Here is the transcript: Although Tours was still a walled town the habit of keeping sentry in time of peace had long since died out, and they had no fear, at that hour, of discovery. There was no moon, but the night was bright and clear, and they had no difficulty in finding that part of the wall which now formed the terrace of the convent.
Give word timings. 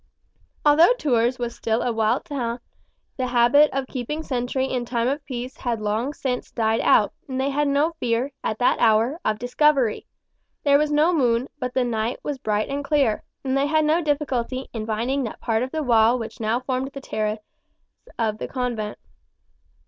Although 0.65 0.93
Tours 0.93 1.37
was 1.37 1.53
still 1.55 1.83
a 1.83 1.91
walled 1.91 2.25
town 2.25 2.59
the 3.17 3.27
habit 3.27 3.69
of 3.71 3.85
keeping 3.85 4.23
sentry 4.23 4.65
in 4.65 4.83
time 4.83 5.07
of 5.07 5.23
peace 5.25 5.57
had 5.57 5.79
long 5.79 6.11
since 6.11 6.49
died 6.49 6.79
out, 6.79 7.13
and 7.27 7.39
they 7.39 7.51
had 7.51 7.67
no 7.67 7.91
fear, 7.99 8.31
at 8.43 8.57
that 8.57 8.79
hour, 8.79 9.19
of 9.23 9.37
discovery. 9.37 10.07
There 10.63 10.79
was 10.79 10.91
no 10.91 11.13
moon, 11.13 11.49
but 11.59 11.75
the 11.75 11.83
night 11.83 12.19
was 12.23 12.39
bright 12.39 12.67
and 12.67 12.83
clear, 12.83 13.21
and 13.43 13.55
they 13.55 13.67
had 13.67 13.85
no 13.85 14.01
difficulty 14.01 14.67
in 14.73 14.87
finding 14.87 15.23
that 15.25 15.39
part 15.39 15.61
of 15.61 15.69
the 15.69 15.83
wall 15.83 16.17
which 16.17 16.39
now 16.39 16.61
formed 16.61 16.91
the 16.93 16.99
terrace 17.01 17.51
of 18.17 18.39
the 18.39 18.47
convent. 18.47 18.97